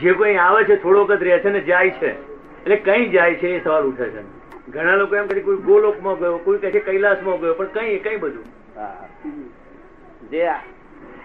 [0.00, 2.36] જે કોઈ આવે છે થોડો વખત રહે છે ને જાય છે.
[2.62, 4.36] એટલે કઈ જાય છે એ સવાલ ઉઠે છે.
[4.70, 7.98] ઘણા લોકો એમ કહે કોઈ કોઈ ગોલોકમાં ગયો કોઈ કહે છે કૈલાસમાં ગયો પણ કઈ
[7.98, 8.44] કઈ બધું.
[8.76, 9.08] હા.
[10.30, 10.46] જે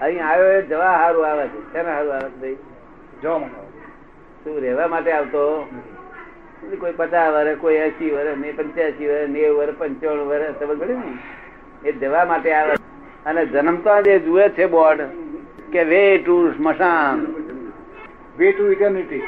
[0.00, 1.72] અહીં આવ્યો એ જવા સારું આવે છે.
[1.72, 2.56] શેના સારું આવે છે ભાઈ?
[3.22, 3.38] જવા
[4.44, 5.68] શું રહેવા માટે આવતો?
[6.80, 10.94] કોઈ પચાસ વર્ષ કોઈ એસી વર્ષ ને પંચ્યાસી વર્ષ ને વર્ષ પંચાવન વર્ષ સમજ પડે
[10.94, 11.18] ને?
[11.88, 12.72] એ જવા માટે આવે.
[13.26, 15.00] અને જન્મતા જે જુએ છે બોર્ડ
[15.72, 17.39] કે વે ટુ સ્મશાન.
[18.38, 19.22] વે ટુ ઇટર્નિટી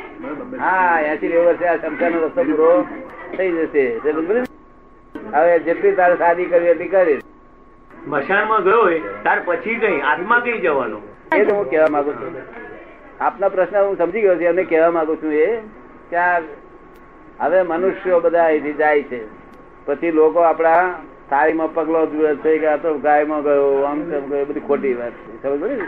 [0.59, 2.71] હા એસી નેવું વર્ષે આ શમશાન રસ્તો પૂરો
[3.37, 3.85] થઈ જશે?
[5.33, 7.25] હવે જેટલી તારે શાદી કરવી એટલી કરીશ
[8.15, 8.87] મશાનમાં ગયો
[9.23, 10.99] ત્યાર પછી કઈ આત્મા કઈ જવાનો?
[11.39, 12.35] એ તો હું કહેવા માંગુ છું.
[13.21, 15.49] આપના પ્રશ્ન હું સમજી ગયો છું એમને કહેવા માંગુ છું એ
[16.11, 16.27] કે
[17.41, 19.21] હવે મનુષ્યો બધા અહીંથી જાય છે.
[19.87, 20.83] પછી લોકો આપણા
[21.31, 25.15] સારીમાં પગલો જુએ છે કે આ તો ગાયમાં ગયો આમ તેમ ગયો બધી ખોટી વાત
[25.21, 25.39] છે.
[25.43, 25.87] સમજ પડે ને?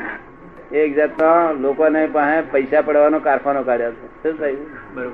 [0.73, 4.23] એક જાતનો લોકોને પાસે પૈસા પડવાનો કારખાનો કાઢ્યો છે.
[4.23, 5.13] શું થયું?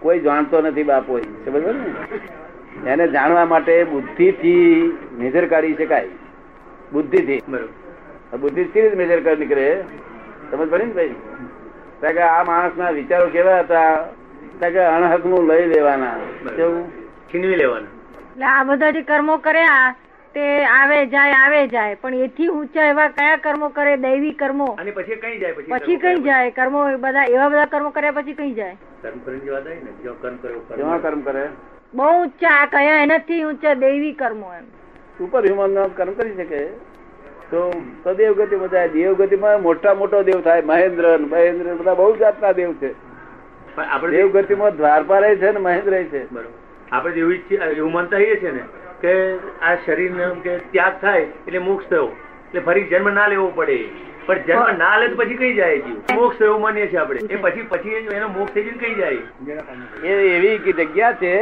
[0.00, 2.90] કોઈ જાણતો નથી બાપો સમજો ને?
[2.90, 6.08] એને જાણવા માટે બુદ્ધિથી મેજર કાઢી શકાય.
[6.92, 7.42] બુદ્ધિથી.
[7.48, 7.68] બરોબર.
[8.32, 9.82] આ બુદ્ધિ કેવી રીતે મેજર કરી નીકળે?
[10.50, 11.14] સમજ પડી ને ભાઈ?
[12.00, 13.94] કારણ કે આ માણસ ના વિચારો કેવા હતા?
[14.60, 16.16] કારણ કે અણહકનું લઈ લેવાના.
[16.56, 16.90] કેવું?
[17.34, 17.86] છીનવી લેવાના.
[18.32, 19.94] એટલે આ બધા જે કર્મો કર્યા
[20.34, 21.94] તે આવે જાય આવે જાય.
[21.94, 23.96] પણ એથી ઊંચા એવા કયા કર્મો કરે?
[23.96, 24.64] દૈવી કર્મો.
[24.64, 25.52] અને પછી કઈ જાય?
[25.52, 26.50] પછી પછી કઈ જાય?
[26.50, 28.76] કર્મો બધા એવા બધા કર્મો કર્યા પછી કઈ જાય?
[29.02, 31.48] કર્મ કરીને જવા જાય ને જો કર્મ કરે?
[31.94, 34.64] બહુ ઊંચા આ કયા એનાથી ઊંચા દૈવી કર્મો એમ.
[35.18, 36.66] સુપર હ્યુમન કર્મ કરી શકે.
[37.50, 40.62] તો તો દેવગતિ માં જાય દેવગતિમાં મોટા મોટો દેવ થાય.
[40.62, 42.92] મહેન્દ્ર મહેન્દ્ર બધા બહુ જાતના દેવ છે.
[43.74, 46.32] પણ આપણે દેવગતિમાં દ્વારપા છે ને મહેન્દ્ર છે.
[46.32, 46.96] બરોબર.
[46.96, 47.34] આપણે તો એવું
[47.76, 48.62] એવું માનતા છીએ ને.
[49.02, 49.14] કે
[49.62, 52.10] આ શરીરને કે ત્યાગ થાય એટલે મોક્ષ થયો.
[52.48, 53.78] એટલે ફરી જન્મ ના લેવો પડે.
[54.26, 55.98] પણ જન્મ ના લે તો પછી કઈ જાય જીવ?
[56.14, 57.20] મોક્ષ એવું માનીએ છીએ આપણે.
[57.30, 59.22] એ પછી પછી એનો મોક્ષ થઈ જઈને કઈ જાય?
[60.04, 61.32] એ એવી જગ્યા છે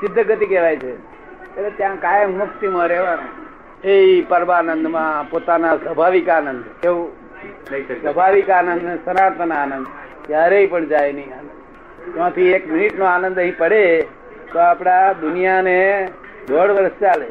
[0.00, 0.92] સિદ્ધ ગતિ કહેવાય છે.
[1.56, 3.30] એટલે ત્યાં કાયમ મુક્તિમાં રહેવાનું.
[3.84, 7.08] એ પરમાનંદમાં પોતાના સ્વાભાવિક આનંદ એવું
[8.02, 9.86] સ્વાભાવિક આનંદ સનાતન આનંદ.
[10.26, 11.30] ક્યારેય પણ જાય નહીં.
[11.36, 11.50] આનંદ
[12.14, 13.84] ત્યાંથી એક મિનિટ નો આનંદ અહીં પડે
[14.52, 15.78] તો આપડા દુનિયાને
[16.48, 17.28] દોઢ વર્ષ ચાલે.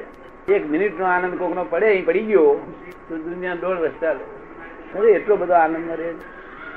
[0.53, 2.45] એક મિનિટ નો આનંદ કોક નો પડે અહીં પડી ગયો
[3.07, 4.23] તો દુનિયા દોઢ વર્ષ ચાલે.
[5.11, 6.13] એટલો બધો આનંદ રહે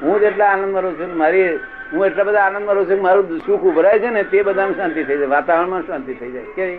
[0.03, 1.49] હું જેટલા આનંદ રહું છું મારી
[1.93, 5.19] હું એટલા બધા આનંદ રહું છું મારું સુખ ઉભરાય છે ને તે બધામાં શાંતિ થઈ
[5.19, 6.45] જાય વાતાવરણમાં શાંતિ થઈ જાય.
[6.57, 6.79] કે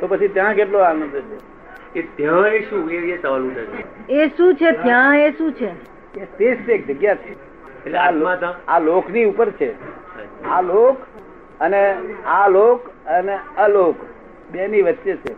[0.00, 4.12] તો પછી ત્યાં કેટલો આનંદ છે એ ત્યાં એ શું એ એ સવાલ ઉઠે છે.
[4.12, 4.70] એ શું છે?
[4.82, 5.70] ત્યાં એ શું છે?
[6.20, 7.32] એ સ્પેસ છે એક જગ્યા છે.
[7.84, 9.70] એટલે આ લોક આ લોકની ઉપર છે.
[10.44, 10.96] આ લોક
[11.60, 11.82] અને
[12.26, 13.96] આ લોક અને અલોક.
[14.52, 15.32] બે ની વચ્ચે છે.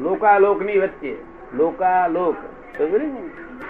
[0.00, 0.62] લોકાલોક.
[0.62, 1.16] ની વચ્ચે
[1.54, 2.36] લોકાલોક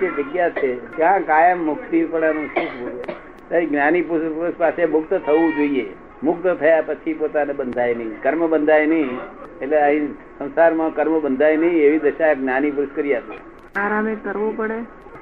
[0.01, 0.97] તે જગ્યા છે.
[0.97, 5.87] ત્યાં કાયમ મુક્તિ પડવાનું શું જ્ઞાની પુરુષ પાસે મુક્ત થવું જોઈએ.
[6.23, 8.23] મુક્ત થયા પછી પોતાને બંધાય નહીં.
[8.23, 9.19] કર્મ બંધાય નહીં.
[9.63, 13.37] એટલે અહીં સંસારમાં કર્મ બંધાય નહીં એવી દશા જ્ઞાની પુરુષ કરી આપે
[13.81, 14.79] આરામે કરવું પડે.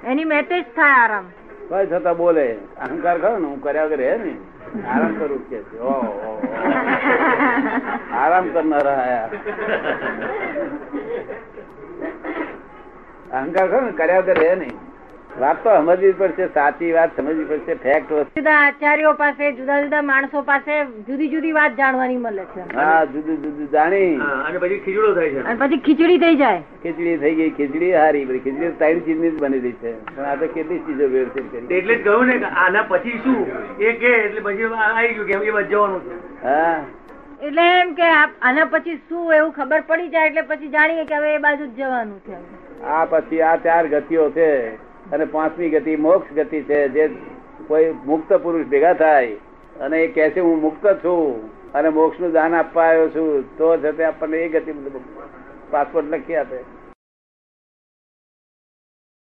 [0.07, 1.25] એની મેટે થાય આરામ.
[1.69, 2.53] કોઈ છતાં બોલે.
[2.81, 4.37] અહંકાર ખરો ને, હું કર્યા વગર રહે ને.
[4.89, 5.61] આરામ કરું કે.
[8.13, 9.31] આરામ કરનારા આયા.
[13.33, 14.92] અહંકાર ખરો ને, કર્યા વગર રહે નહીં.
[15.41, 18.33] વાત તો સમજવી પડશે સાચી વાત સમજવી પડશે ફેક્ટ વસ્તુ.
[18.37, 20.73] જુદા આચાર્યો પાસે જુદા જુદા માણસો પાસે
[21.09, 22.65] જુદી જુદી વાત જાણવાની મળે છે.
[22.75, 24.21] હા જુદું જુદું જાણી.
[24.47, 25.45] અને પછી ખીચડો થાય છે.
[25.47, 26.63] અને પછી ખીચડી થઈ જાય.
[26.83, 29.95] ખીચડી થઈ ગઈ ખીચડી હારી બધી ખીચડી ત્રણ ચીજની જ બનેલી છે.
[30.07, 31.67] પણ આ તો કેટલી ચીજો વ્યવસ્થિત કરી.
[31.79, 33.41] એટલે જ કહ્યું ને કે આના પછી શું?
[33.81, 36.21] એ કે એટલે પછી આવી ગયું કે એ બાજુ જવાનું છે.
[36.45, 36.79] હા.
[37.41, 41.35] એટલે એમ કે આના પછી શું એવું ખબર પડી જાય એટલે પછી જાણીએ કે હવે
[41.35, 42.37] એ બાજુ જ જવાનું છે.
[42.87, 44.49] આ પછી આ ચાર ગતિઓ છે.
[45.13, 47.11] અને પાંચમી ગતિ મોક્ષ ગતિ છે, જે
[47.67, 49.37] કોઈ મુક્ત પુરુષ ભેગા થાય
[49.81, 53.57] અને એ કહે છે, હું મુક્ત છું અને મોક્ષનું દાન આપવા આવ્યો છું.
[53.57, 54.73] તો છે તે આપણને એ ગતિ
[55.71, 56.59] પાસપોર્ટ લખી આપે.